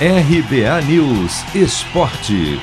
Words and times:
RBA 0.00 0.82
News 0.88 1.54
Esporte. 1.54 2.58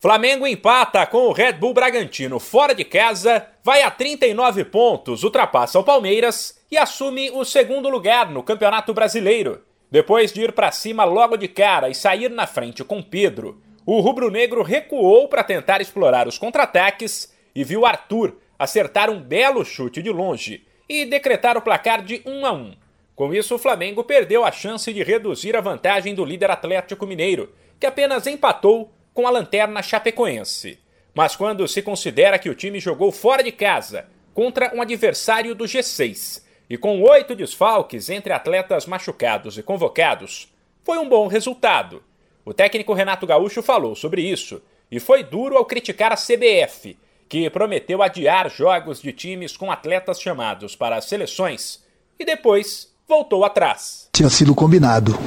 Flamengo 0.00 0.44
empata 0.44 1.06
com 1.06 1.28
o 1.28 1.32
Red 1.32 1.52
Bull 1.52 1.72
Bragantino 1.72 2.40
fora 2.40 2.74
de 2.74 2.84
casa, 2.84 3.46
vai 3.62 3.82
a 3.82 3.92
39 3.92 4.64
pontos, 4.64 5.22
ultrapassa 5.22 5.78
o 5.78 5.84
Palmeiras 5.84 6.60
e 6.68 6.76
assume 6.76 7.30
o 7.30 7.44
segundo 7.44 7.88
lugar 7.88 8.28
no 8.28 8.42
Campeonato 8.42 8.92
Brasileiro. 8.92 9.62
Depois 9.88 10.32
de 10.32 10.42
ir 10.42 10.50
para 10.50 10.72
cima 10.72 11.04
logo 11.04 11.36
de 11.36 11.46
cara 11.46 11.88
e 11.88 11.94
sair 11.94 12.28
na 12.28 12.44
frente 12.44 12.82
com 12.82 13.00
Pedro, 13.00 13.62
o 13.86 14.00
rubro-negro 14.00 14.64
recuou 14.64 15.28
para 15.28 15.44
tentar 15.44 15.80
explorar 15.80 16.26
os 16.26 16.38
contra-ataques 16.38 17.32
e 17.54 17.62
viu 17.62 17.86
Arthur 17.86 18.36
acertar 18.58 19.10
um 19.10 19.22
belo 19.22 19.64
chute 19.64 20.02
de 20.02 20.10
longe 20.10 20.66
e 20.88 21.04
decretar 21.04 21.56
o 21.56 21.62
placar 21.62 22.02
de 22.02 22.20
1 22.26 22.44
a 22.44 22.52
1. 22.52 22.79
Com 23.20 23.34
isso, 23.34 23.56
o 23.56 23.58
Flamengo 23.58 24.02
perdeu 24.02 24.46
a 24.46 24.50
chance 24.50 24.90
de 24.90 25.02
reduzir 25.02 25.54
a 25.54 25.60
vantagem 25.60 26.14
do 26.14 26.24
líder 26.24 26.50
Atlético 26.50 27.06
Mineiro, 27.06 27.52
que 27.78 27.84
apenas 27.84 28.26
empatou 28.26 28.90
com 29.12 29.26
a 29.26 29.30
lanterna 29.30 29.82
chapecoense. 29.82 30.78
Mas 31.12 31.36
quando 31.36 31.68
se 31.68 31.82
considera 31.82 32.38
que 32.38 32.48
o 32.48 32.54
time 32.54 32.80
jogou 32.80 33.12
fora 33.12 33.42
de 33.42 33.52
casa 33.52 34.08
contra 34.32 34.74
um 34.74 34.80
adversário 34.80 35.54
do 35.54 35.64
G6 35.66 36.42
e 36.70 36.78
com 36.78 37.02
oito 37.02 37.34
desfalques 37.34 38.08
entre 38.08 38.32
atletas 38.32 38.86
machucados 38.86 39.58
e 39.58 39.62
convocados, 39.62 40.50
foi 40.82 40.96
um 40.96 41.06
bom 41.06 41.26
resultado. 41.26 42.02
O 42.42 42.54
técnico 42.54 42.94
Renato 42.94 43.26
Gaúcho 43.26 43.62
falou 43.62 43.94
sobre 43.94 44.22
isso 44.22 44.62
e 44.90 44.98
foi 44.98 45.22
duro 45.22 45.58
ao 45.58 45.66
criticar 45.66 46.10
a 46.10 46.16
CBF, 46.16 46.96
que 47.28 47.50
prometeu 47.50 48.02
adiar 48.02 48.48
jogos 48.48 49.02
de 49.02 49.12
times 49.12 49.58
com 49.58 49.70
atletas 49.70 50.18
chamados 50.18 50.74
para 50.74 50.96
as 50.96 51.04
seleções 51.04 51.84
e 52.18 52.24
depois 52.24 52.89
voltou 53.10 53.44
atrás. 53.44 54.06
Tinha 54.12 54.30
sido 54.30 54.54
combinado. 54.54 55.18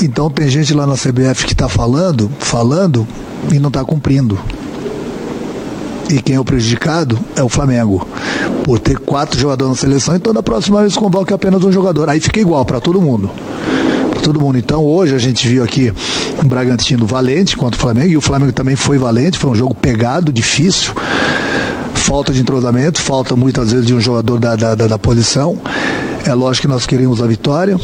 Então 0.00 0.30
tem 0.30 0.48
gente 0.48 0.72
lá 0.72 0.86
na 0.86 0.94
CBF 0.94 1.44
que 1.44 1.52
está 1.52 1.68
falando, 1.68 2.30
falando 2.38 3.06
e 3.52 3.58
não 3.58 3.68
está 3.68 3.84
cumprindo. 3.84 4.38
E 6.08 6.22
quem 6.22 6.36
é 6.36 6.40
o 6.40 6.44
prejudicado 6.44 7.18
é 7.34 7.42
o 7.42 7.48
Flamengo. 7.48 8.06
Por 8.62 8.78
ter 8.78 8.98
quatro 8.98 9.38
jogadores 9.38 9.72
na 9.72 9.76
seleção, 9.76 10.14
então 10.14 10.32
da 10.32 10.42
próxima 10.42 10.80
vez 10.80 10.96
convoca 10.96 11.34
apenas 11.34 11.64
um 11.64 11.72
jogador. 11.72 12.08
Aí 12.08 12.20
fica 12.20 12.38
igual 12.38 12.64
para 12.64 12.80
todo 12.80 13.02
mundo. 13.02 13.28
Todo 14.22 14.40
mundo. 14.40 14.56
Então 14.56 14.84
hoje 14.84 15.14
a 15.16 15.18
gente 15.18 15.48
viu 15.48 15.64
aqui 15.64 15.92
um 16.42 16.46
Bragantino 16.46 17.04
valente 17.04 17.56
contra 17.56 17.76
o 17.76 17.80
Flamengo, 17.80 18.12
e 18.12 18.16
o 18.16 18.20
Flamengo 18.20 18.52
também 18.52 18.76
foi 18.76 18.96
valente, 18.96 19.38
foi 19.38 19.50
um 19.50 19.54
jogo 19.56 19.74
pegado, 19.74 20.32
difícil. 20.32 20.94
Falta 21.94 22.32
de 22.32 22.40
entrosamento, 22.40 23.00
falta 23.00 23.34
muitas 23.34 23.72
vezes 23.72 23.86
de 23.86 23.94
um 23.94 24.00
jogador 24.00 24.38
da, 24.38 24.54
da, 24.54 24.74
da, 24.76 24.86
da 24.86 24.98
posição. 24.98 25.58
É 26.24 26.34
lógico 26.34 26.68
que 26.68 26.72
nós 26.72 26.86
queremos 26.86 27.20
a 27.20 27.26
vitória, 27.26 27.76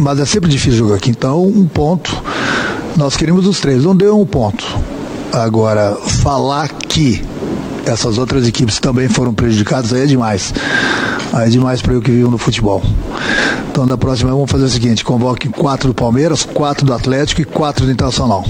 mas 0.00 0.18
é 0.18 0.24
sempre 0.24 0.50
difícil 0.50 0.78
jogar 0.78 0.96
aqui. 0.96 1.10
Então, 1.10 1.44
um 1.44 1.66
ponto. 1.66 2.10
Nós 2.96 3.16
queríamos 3.16 3.46
os 3.46 3.60
três, 3.60 3.84
não 3.84 3.94
deu 3.94 4.18
um 4.18 4.26
ponto. 4.26 4.64
Agora, 5.32 5.96
falar 6.22 6.68
que 6.68 7.24
essas 7.86 8.18
outras 8.18 8.46
equipes 8.46 8.78
também 8.78 9.08
foram 9.08 9.32
prejudicadas, 9.32 9.92
aí 9.92 10.02
é 10.02 10.06
demais. 10.06 10.52
Aí 11.32 11.46
é 11.46 11.50
demais 11.50 11.82
para 11.82 11.92
eu 11.94 12.02
que 12.02 12.10
vivo 12.10 12.30
no 12.30 12.38
futebol. 12.38 12.82
Então, 13.70 13.86
da 13.86 13.96
próxima 13.96 14.30
vamos 14.30 14.50
fazer 14.50 14.64
o 14.64 14.68
seguinte: 14.68 15.04
convoque 15.04 15.48
quatro 15.48 15.88
do 15.88 15.94
Palmeiras, 15.94 16.44
quatro 16.44 16.84
do 16.84 16.94
Atlético 16.94 17.42
e 17.42 17.44
quatro 17.44 17.84
do 17.84 17.92
Internacional. 17.92 18.44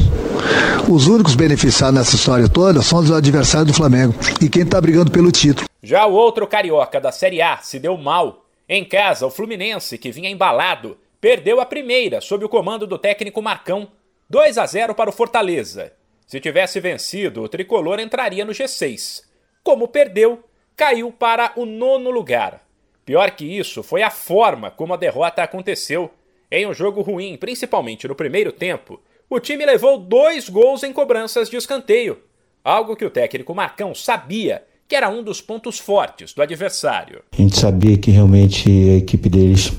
Os 0.89 1.06
únicos 1.06 1.34
beneficiados 1.34 1.95
nessa 1.95 2.17
história 2.17 2.49
toda 2.49 2.83
são 2.83 2.99
os 2.99 3.11
adversários 3.11 3.69
do 3.69 3.75
Flamengo 3.75 4.15
e 4.41 4.49
quem 4.49 4.62
está 4.62 4.81
brigando 4.81 5.11
pelo 5.11 5.33
título. 5.33 5.67
Já 5.83 6.06
o 6.06 6.12
outro 6.12 6.47
carioca 6.47 7.01
da 7.01 7.11
Série 7.11 7.41
A 7.41 7.59
se 7.62 7.78
deu 7.78 7.97
mal 7.97 8.44
em 8.69 8.84
casa, 8.84 9.27
o 9.27 9.31
Fluminense, 9.31 9.98
que 9.98 10.11
vinha 10.11 10.31
embalado, 10.31 10.98
perdeu 11.20 11.61
a 11.61 11.67
primeira 11.67 12.20
sob 12.20 12.45
o 12.45 12.48
comando 12.48 12.87
do 12.87 12.98
técnico 12.98 13.43
Marcão, 13.43 13.91
2 14.29 14.56
a 14.56 14.65
0 14.65 14.95
para 14.95 15.11
o 15.11 15.12
Fortaleza. 15.12 15.93
Se 16.27 16.41
tivesse 16.41 16.81
vencido, 16.81 17.43
o 17.43 17.49
tricolor 17.49 18.00
entraria 18.00 18.44
no 18.44 18.53
G6. 18.53 19.22
Como 19.62 19.88
perdeu, 19.88 20.43
caiu 20.75 21.12
para 21.12 21.53
o 21.56 21.66
nono 21.66 22.11
lugar. 22.11 22.62
Pior 23.05 23.31
que 23.33 23.44
isso 23.44 23.83
foi 23.83 24.03
a 24.03 24.11
forma 24.11 24.71
como 24.71 24.94
a 24.94 24.97
derrota 24.97 25.43
aconteceu. 25.43 26.11
Em 26.50 26.67
um 26.67 26.72
jogo 26.72 27.03
ruim, 27.03 27.37
principalmente 27.37 28.09
no 28.09 28.15
primeiro 28.15 28.50
tempo, 28.50 29.00
o 29.28 29.38
time 29.38 29.67
levou 29.67 29.99
dois 29.99 30.49
gols 30.49 30.83
em 30.83 30.93
cobranças 30.93 31.50
de 31.50 31.56
escanteio, 31.56 32.22
algo 32.62 32.97
que 32.97 33.05
o 33.05 33.11
técnico 33.11 33.55
Marcão 33.55 33.94
sabia 33.94 34.65
que 34.89 34.95
era 34.95 35.09
um 35.09 35.22
dos 35.22 35.41
pontos 35.41 35.78
fortes 35.78 36.33
do 36.33 36.43
adversário. 36.43 37.21
A 37.33 37.37
gente 37.41 37.59
sabia 37.59 37.97
que 37.97 38.11
realmente 38.11 38.69
a 38.71 38.97
equipe 38.97 39.28
deles 39.28 39.72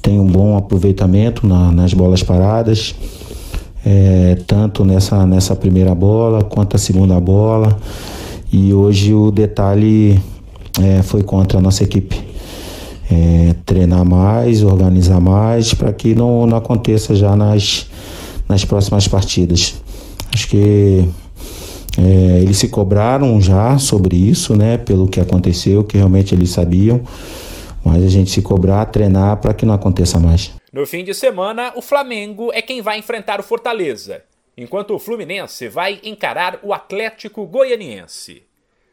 tem 0.00 0.18
um 0.18 0.26
bom 0.26 0.56
aproveitamento 0.56 1.46
na, 1.46 1.72
nas 1.72 1.92
bolas 1.92 2.22
paradas, 2.22 2.94
é, 3.84 4.36
tanto 4.46 4.84
nessa, 4.84 5.26
nessa 5.26 5.56
primeira 5.56 5.94
bola 5.94 6.44
quanto 6.44 6.76
a 6.76 6.78
segunda 6.78 7.18
bola. 7.20 7.78
E 8.50 8.72
hoje 8.72 9.12
o 9.12 9.30
detalhe 9.30 10.18
é, 10.80 11.02
foi 11.02 11.22
contra 11.22 11.58
a 11.58 11.60
nossa 11.60 11.82
equipe. 11.84 12.26
É, 13.10 13.54
treinar 13.64 14.04
mais, 14.04 14.62
organizar 14.62 15.20
mais, 15.20 15.72
para 15.72 15.92
que 15.92 16.14
não, 16.14 16.46
não 16.46 16.58
aconteça 16.58 17.14
já 17.14 17.34
nas, 17.34 17.86
nas 18.48 18.64
próximas 18.64 19.08
partidas. 19.08 19.74
Acho 20.32 20.48
que 20.48 21.08
é, 21.98 22.40
eles 22.40 22.56
se 22.56 22.68
cobraram 22.68 23.40
já 23.40 23.76
sobre 23.76 24.16
isso, 24.16 24.56
né? 24.56 24.78
Pelo 24.78 25.08
que 25.08 25.20
aconteceu, 25.20 25.82
que 25.82 25.96
realmente 25.96 26.32
eles 26.32 26.50
sabiam. 26.50 27.02
Mas 27.84 28.04
a 28.04 28.08
gente 28.08 28.30
se 28.30 28.40
cobrar, 28.40 28.86
treinar 28.86 29.38
para 29.38 29.52
que 29.52 29.66
não 29.66 29.74
aconteça 29.74 30.20
mais. 30.20 30.52
No 30.72 30.86
fim 30.86 31.02
de 31.02 31.12
semana, 31.12 31.72
o 31.74 31.82
Flamengo 31.82 32.52
é 32.52 32.62
quem 32.62 32.80
vai 32.80 32.98
enfrentar 32.98 33.40
o 33.40 33.42
Fortaleza, 33.42 34.22
enquanto 34.56 34.94
o 34.94 34.98
Fluminense 34.98 35.68
vai 35.68 36.00
encarar 36.04 36.60
o 36.62 36.72
Atlético 36.72 37.44
Goianiense. 37.46 38.42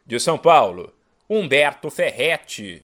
De 0.05 0.19
São 0.19 0.37
Paulo, 0.37 0.91
Humberto 1.29 1.91
Ferretti. 1.91 2.73